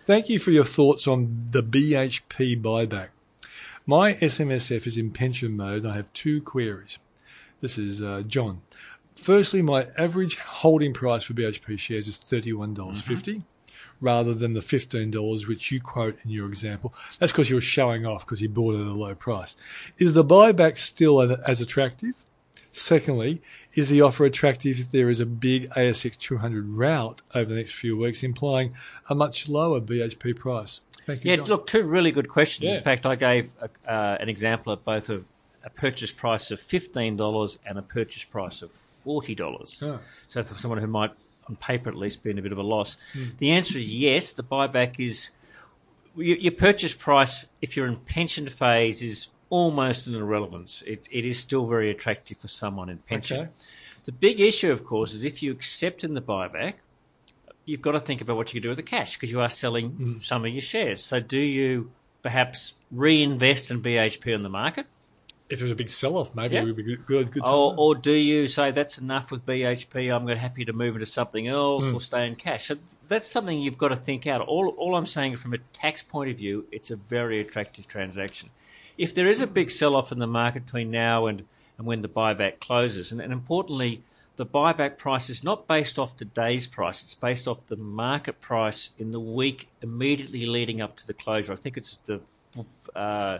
[0.00, 3.08] Thank you for your thoughts on the BHP buyback.
[3.86, 5.86] My SMSF is in pension mode.
[5.86, 6.98] I have two queries.
[7.60, 8.62] This is uh, John.
[9.14, 13.42] Firstly, my average holding price for BHP shares is thirty-one dollars fifty,
[14.00, 16.94] rather than the fifteen dollars which you quote in your example.
[17.18, 19.56] That's because you're showing off because you bought it at a low price.
[19.98, 22.14] Is the buyback still as attractive?
[22.78, 23.42] Secondly,
[23.74, 27.72] is the offer attractive if there is a big ASX 200 route over the next
[27.74, 28.72] few weeks, implying
[29.08, 30.80] a much lower BHP price?
[31.02, 31.30] Thank you.
[31.30, 31.46] Yeah, John.
[31.46, 32.68] look, two really good questions.
[32.68, 32.76] Yeah.
[32.76, 35.24] In fact, I gave a, uh, an example of both of
[35.64, 39.82] a purchase price of fifteen dollars and a purchase price of forty dollars.
[39.84, 39.98] Ah.
[40.28, 41.10] So for someone who might,
[41.48, 43.24] on paper at least, be in a bit of a loss, Hmm.
[43.38, 44.34] the answer is yes.
[44.34, 45.30] The buyback is
[46.16, 50.82] your, your purchase price if you're in pension phase is almost an irrelevance.
[50.86, 53.40] It, it is still very attractive for someone in pension.
[53.40, 53.50] Okay.
[54.04, 56.74] The big issue, of course, is if you accept in the buyback,
[57.64, 59.48] you've got to think about what you can do with the cash because you are
[59.50, 60.20] selling Mm.
[60.20, 61.02] some of your shares.
[61.02, 61.90] So, do you
[62.22, 64.86] perhaps reinvest in BHP on the market,
[65.50, 66.62] If there's a big sell-off, maybe Yeah.
[66.62, 67.06] it would be good.
[67.06, 67.30] Good.
[67.32, 70.14] good or, or do you say that's enough with BHP?
[70.14, 71.94] I'm happy to move into something else Mm.
[71.94, 72.66] or stay in cash.
[72.66, 72.76] So
[73.08, 74.42] that's something you've got to think out.
[74.42, 78.50] All, all I'm saying from a tax point of view, it's a very attractive transaction.
[78.98, 81.44] If there is a big sell-off in the market between now and,
[81.78, 84.02] and when the buyback closes, and, and importantly,
[84.36, 88.90] the buyback price is not based off today's price; it's based off the market price
[88.98, 91.52] in the week immediately leading up to the closure.
[91.52, 92.20] I think it's the
[92.94, 93.38] uh,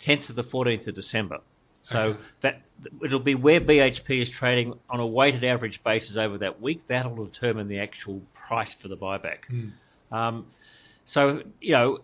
[0.00, 1.40] 10th to the 14th of December.
[1.82, 2.62] So that
[3.02, 6.86] it'll be where BHP is trading on a weighted average basis over that week.
[6.86, 9.50] That'll determine the actual price for the buyback.
[10.12, 10.46] Um,
[11.04, 12.00] so you know,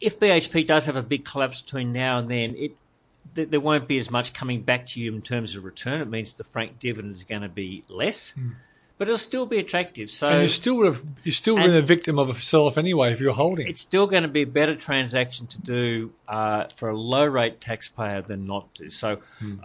[0.00, 2.72] if BHP does have a big collapse between now and then, it
[3.34, 6.00] th- there won't be as much coming back to you in terms of return.
[6.00, 8.34] It means the frank dividend is going to be less,
[8.98, 10.10] but it'll still be attractive.
[10.10, 13.12] So and you still would have you still been a victim of a sell-off anyway
[13.12, 13.66] if you're holding.
[13.66, 17.60] it's still going to be a better transaction to do uh, for a low rate
[17.60, 18.90] taxpayer than not to.
[18.90, 19.18] So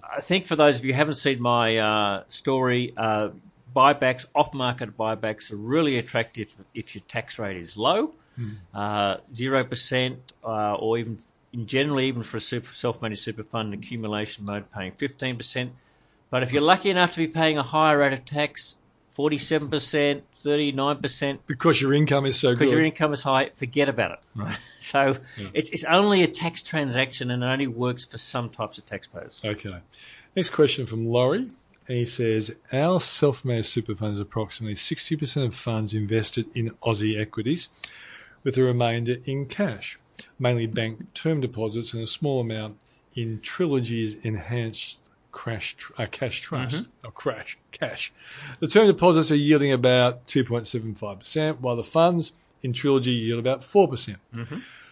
[0.10, 3.30] I think for those of you who haven't seen my uh, story, uh,
[3.76, 8.14] buybacks, off market buybacks are really attractive if your tax rate is low,
[8.74, 11.18] uh, zero percent, uh, or even
[11.54, 15.72] in general, even for a super, self-managed super fund accumulation mode, paying fifteen percent.
[16.30, 18.78] But if you're lucky enough to be paying a higher rate of tax,
[19.10, 22.60] forty-seven percent, thirty-nine percent, because your income is so good.
[22.60, 24.20] because your income is high, forget about it.
[24.36, 24.58] Right?
[24.80, 25.18] So
[25.54, 29.42] it's, it's only a tax transaction and it only works for some types of taxpayers.
[29.44, 29.76] Okay.
[30.34, 31.50] Next question from Laurie.
[31.90, 36.70] And he says, Our self managed super fund is approximately 60% of funds invested in
[36.84, 37.70] Aussie equities,
[38.44, 40.00] with the remainder in cash,
[40.40, 42.78] mainly bank term deposits and a small amount
[43.16, 46.90] in Trilogy's enhanced crash, tr- uh, cash trust.
[47.04, 48.12] Or crash, cash.
[48.60, 54.18] The term deposits are yielding about 2.75%, while the funds in Trilogy yield about 4%.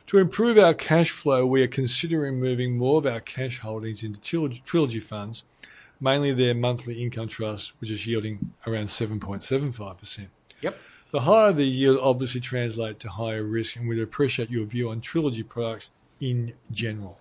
[0.07, 4.21] To improve our cash flow, we are considering moving more of our cash holdings into
[4.21, 5.43] Trilogy, Trilogy funds,
[5.99, 10.27] mainly their monthly income trust, which is yielding around 7.75%.
[10.61, 10.77] Yep.
[11.15, 14.99] The higher the yield obviously translates to higher risk, and we'd appreciate your view on
[14.99, 17.19] Trilogy products in general.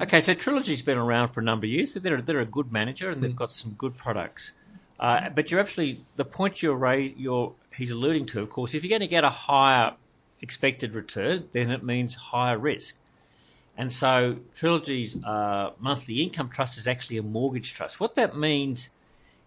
[0.00, 1.94] Okay, so Trilogy's been around for a number of years.
[1.94, 4.50] They're, they're a good manager and they've got some good products.
[4.98, 8.82] Uh, but you're actually, the point you're, ra- you're he's alluding to, of course, if
[8.82, 9.94] you're going to get a higher
[10.40, 12.96] expected return, then it means higher risk.
[13.78, 18.00] And so Trilogy's uh, monthly income trust is actually a mortgage trust.
[18.00, 18.90] What that means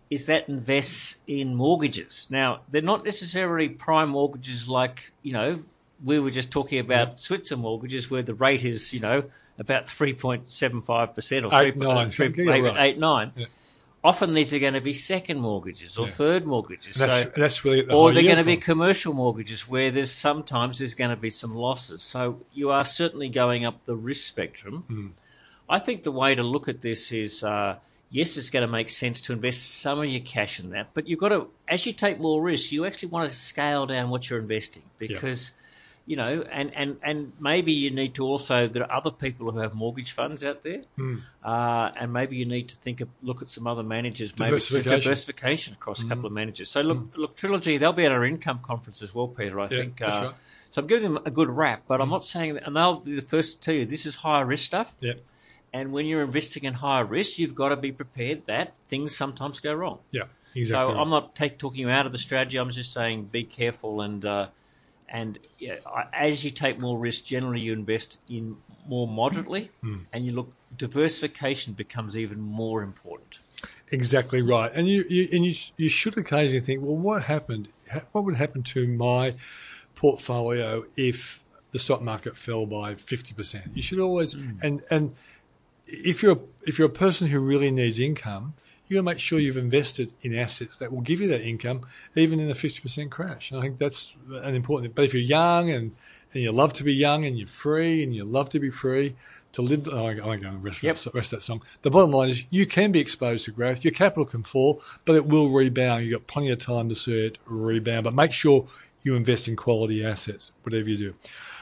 [0.09, 2.27] is that invests in mortgages.
[2.29, 5.63] Now, they're not necessarily prime mortgages like, you know,
[6.03, 9.23] we were just talking about Switzer mortgages where the rate is, you know,
[9.57, 12.91] about 3.75% or Eight, 3, nine, three, something, yeah, maybe right.
[12.91, 13.31] 8, 9.
[13.35, 13.45] Yeah.
[14.03, 16.11] Often these are going to be second mortgages or Yeah.
[16.11, 16.95] third mortgages.
[16.97, 20.77] That's, so, that's really the or they're going to be commercial mortgages where there's sometimes
[20.77, 22.03] there's going to be some losses.
[22.03, 24.83] So you are certainly going up the risk spectrum.
[24.87, 25.07] Hmm.
[25.67, 27.77] I think the way to look at this is uh,
[28.15, 31.07] yes, it's going to make sense to invest some of your cash in that, but
[31.07, 34.29] you've got to, as you take more risks, you actually want to scale down what
[34.29, 35.51] you're investing because.
[36.07, 38.67] You know, and, and, and maybe you need to also.
[38.67, 41.15] There are other people who have mortgage funds out there, Hmm.
[41.43, 44.91] uh, and maybe you need to think of look at some other managers, maybe Diversification.
[44.91, 44.99] Hmm.
[44.99, 46.69] diversification across a couple of managers.
[46.69, 49.59] So look, look, Trilogy, they'll be at our income conference as well, Peter.
[49.59, 49.97] I Yeah, think.
[49.97, 50.29] that's uh, right.
[50.29, 50.69] Hmm.
[50.69, 53.15] So I'm giving them a good rap, but I'm not saying that, and they'll be
[53.15, 54.97] the first to tell you this is higher risk stuff.
[54.99, 55.13] Yeah,
[55.75, 59.59] And when you're investing in higher risk, you've got to be prepared that things sometimes
[59.59, 59.99] go wrong.
[60.11, 60.23] yeah,
[60.55, 60.93] exactly.
[60.93, 60.99] So.
[61.01, 62.57] I'm not take, talking you out of the strategy.
[62.57, 64.47] I'm just saying be careful and uh,
[65.09, 65.75] and yeah,
[66.13, 68.57] as you take more risk, generally you invest in
[68.87, 69.97] more moderately, Hmm.
[70.13, 73.39] and you look diversification becomes even more important.
[73.91, 77.67] Exactly right, and you, you and you you should occasionally think, well, what happened?
[78.13, 79.33] What would happen to my
[79.95, 83.65] portfolio if the stock market fell by fifty percent?
[83.75, 85.13] You should always and and
[85.87, 88.53] if you're if you're a person who really needs income,
[88.87, 91.81] you got to make sure you've invested in assets that will give you that income,
[92.15, 93.51] even in a fifty percent crash.
[93.51, 94.95] And I think that's an important.
[94.95, 95.91] But if you're young and
[96.33, 99.15] and you love to be young and you're free and you love to be free
[99.53, 99.87] to live.
[99.87, 100.95] Oh, I won't go and rest, Yep.
[100.97, 101.61] that, rest that song.
[101.81, 103.85] The bottom line is you can be exposed to growth.
[103.85, 106.03] Your capital can fall, but it will rebound.
[106.05, 108.03] You've got plenty of time to see it rebound.
[108.03, 108.67] But make sure
[109.01, 111.13] you invest in quality assets, whatever you do.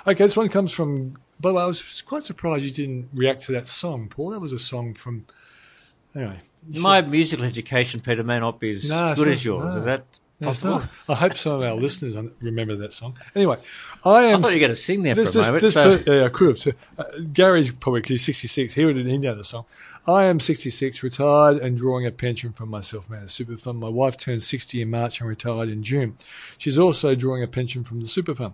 [0.07, 1.17] Okay, this one comes from.
[1.43, 4.29] By the way, I was quite surprised you didn't react to that song, Paul.
[4.31, 5.25] That was a song from.
[6.15, 6.39] Anyway,
[6.69, 9.73] My musical education, Peter, may not be as No, good as yours.
[9.73, 9.77] no.
[9.77, 10.05] Is that
[10.41, 10.83] possible?
[11.09, 13.17] I hope some of our listeners remember that song.
[13.35, 13.57] Anyway,
[14.05, 14.39] I am.
[14.39, 15.61] I thought you were going to sing there This- for a this- moment.
[15.63, 16.75] this so- per- yeah, I could have.
[16.97, 18.73] Uh, Gary's probably because he's 66.
[18.75, 19.65] He would have know the song.
[20.07, 23.79] I am 66, retired, and drawing a pension from my self-managed super fund.
[23.79, 26.15] My wife turned 60 in March and retired in June.
[26.57, 28.53] She's also drawing a pension from the super fund.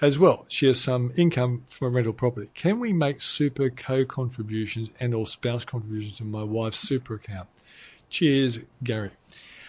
[0.00, 2.50] As well, she has some income from a rental property.
[2.54, 7.48] Can we make super co-contributions and or spouse contributions to my wife's super account?
[8.10, 9.10] Cheers, Gary.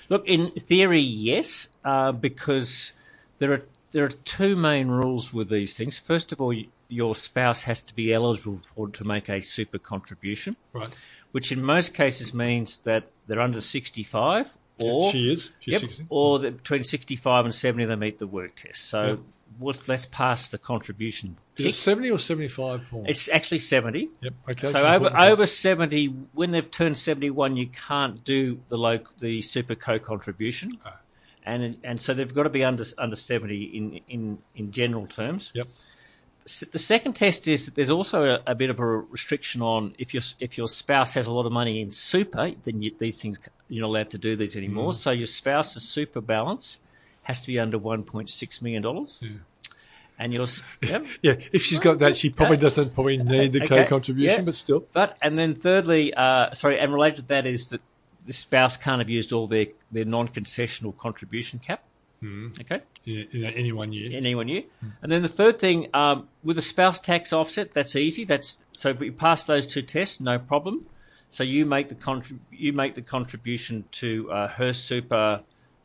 [0.09, 2.91] Look, in theory, yes, uh, because
[3.37, 3.61] there are
[3.91, 5.97] there are two main rules with these things.
[5.97, 6.53] First of all,
[6.89, 10.93] your spouse has to be eligible for to make a super contribution, Right.
[11.31, 15.51] which in most cases means that they're under sixty five, or she is.
[15.59, 16.05] She's Yep, 60.
[16.09, 18.83] or between sixty five and seventy they meet the work test.
[18.85, 19.23] So
[19.59, 21.37] let's- let's pass the contribution.
[21.57, 23.05] Is it 70 or 75, Paul?
[23.07, 24.09] It's actually seventy.
[24.21, 24.33] Yep.
[24.51, 24.67] Okay.
[24.67, 29.41] So over over seventy, when they've turned seventy one, you can't do the low, the
[29.41, 30.99] super co contribution, Ah.
[31.43, 35.51] and and so they've got to be under under seventy in in in general terms.
[35.55, 35.67] Yep.
[36.71, 40.13] The second test is that there's also a, a bit of a restriction on if
[40.13, 43.37] your if your spouse has a lot of money in super, then you, these things
[43.67, 44.91] you're not allowed to do these anymore.
[44.91, 44.95] Mm.
[44.95, 46.79] So your spouse's super balance
[47.27, 49.21] has to be under one point six million dollars,
[50.19, 51.05] and your s- yep.
[51.21, 54.45] Yeah, if she's got that, she probably doesn't probably need the Okay, co-contribution, yeah.
[54.45, 54.85] but still.
[54.93, 57.81] But and then thirdly, uh, sorry, and related to that is that
[58.25, 61.83] the spouse can't have used all their, their non-concessional contribution cap.
[62.21, 62.59] Mm.
[62.59, 64.07] Okay, In, in any one year.
[64.09, 64.63] in any one year.
[65.03, 68.23] And then the third thing um, with a spouse tax offset, that's easy.
[68.25, 70.87] That's so if you pass those two tests, no problem.
[71.29, 75.41] So you make the contrib- you make the contribution to uh, her super,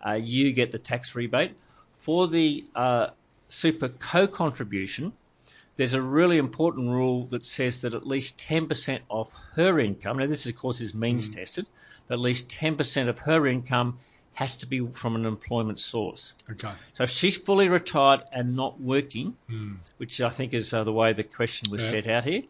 [0.06, 1.56] uh, you get the tax rebate
[1.94, 3.08] for the uh,
[3.48, 5.12] super co-contribution.
[5.76, 10.26] There's a really important rule that says that at least 10% of her income, now
[10.26, 11.66] this of course is means tested,
[12.06, 13.98] but at least 10% of her income
[14.34, 16.34] has to be from an employment source.
[16.50, 16.70] Okay.
[16.94, 19.36] So if she's fully retired and not working,
[19.98, 21.90] which I think is uh, the way the question was Yeah.
[21.90, 22.42] set out here,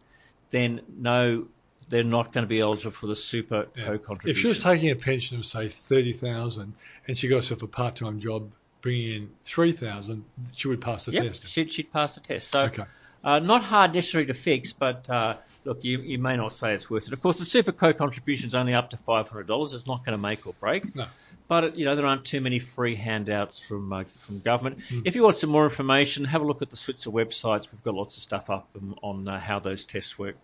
[0.49, 1.47] then no,
[1.89, 4.29] they're not going to be eligible for the super co-contribution.
[4.29, 6.73] If she was taking a pension of say thirty thousand,
[7.07, 11.11] and she got herself a part-time job bringing in three thousand, she would pass the
[11.13, 11.47] Yep, test.
[11.47, 12.49] she'd, she'd pass the test.
[12.51, 12.83] So, Okay.
[13.23, 16.89] uh, not hard necessarily to fix, but uh, look, you, you may not say it's
[16.89, 17.13] worth it.
[17.13, 19.73] Of course, the super co-contribution is only up to five hundred dollars.
[19.73, 20.95] It's not going to make or break.
[20.95, 21.05] No.
[21.47, 24.81] But you know there aren't too many free handouts from uh, from government.
[24.89, 25.01] Hmm.
[25.05, 27.71] If you want some more information, have a look at the Switzer websites.
[27.71, 30.35] We've got lots of stuff up um, on uh, how those tests work.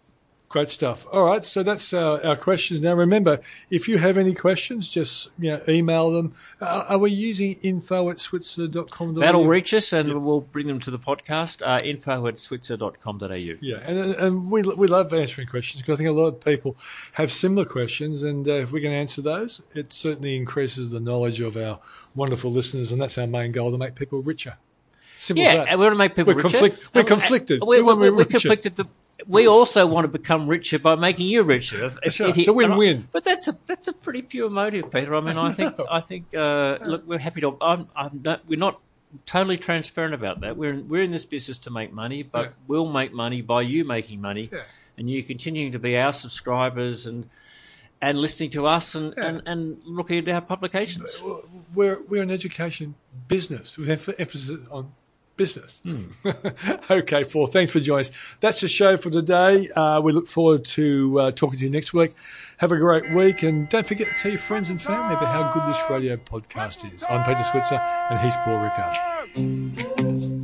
[0.49, 1.05] Great stuff.
[1.11, 2.81] All right, so that's uh, our questions.
[2.81, 3.39] Now, remember,
[3.69, 6.33] if you have any questions, just you know, email them.
[6.59, 9.13] Uh, are we using info at switzer.com?
[9.13, 11.61] That'll reach us, and we'll bring them to the podcast.
[11.63, 13.27] Uh, info at switzer.com.au.
[13.35, 16.75] Yeah, and, and we, we love answering questions because I think a lot of people
[17.13, 21.41] have similar questions, and uh, if we can answer those, it certainly increases the knowledge
[21.41, 21.77] of our
[22.15, 24.57] wonderful listeners, and that's our main goal to make people richer.
[25.15, 25.67] Simple yeah, as that.
[25.69, 26.49] and we want to make people We're richer.
[26.49, 27.61] conflict- we're conflicted.
[27.61, 28.79] We, We want to we, we're conflicted.
[29.27, 31.83] We also want to become richer by making you richer.
[31.85, 32.97] If- if- you- It's a win-win.
[32.97, 35.13] I- But that's a that's a pretty pure motive, Peter.
[35.15, 37.57] I mean, I think I think uh, look, we're happy to.
[37.61, 38.79] I'm, I'm not, we're not
[39.25, 40.55] totally transparent about that.
[40.55, 42.51] We're in, we're in this business to make money, but Yeah.
[42.67, 44.59] we'll make money by you making money, Yeah.
[44.97, 47.29] and you continuing to be our subscribers and.
[48.01, 51.21] And listening to us and, and, and looking at our publications.
[51.75, 52.95] we're we're an education
[53.27, 54.93] business with emphasis on
[55.39, 55.81] business.
[55.83, 56.03] Hmm.
[56.91, 57.47] okay, Paul.
[57.47, 58.35] Thanks for joining us.
[58.41, 59.69] That's the show for today.
[59.69, 62.13] Uh, we look forward to uh, talking to you next week.
[62.57, 65.51] Have a great week, and don't forget to tell your friends and family about how
[65.53, 67.05] good this radio podcast is.
[67.09, 67.79] I'm Peter Switzer,
[68.09, 70.38] and he's Paul Rickard.